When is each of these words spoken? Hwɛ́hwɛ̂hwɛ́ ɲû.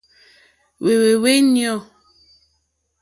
Hwɛ́hwɛ̂hwɛ́ 0.83 1.37
ɲû. 1.53 1.75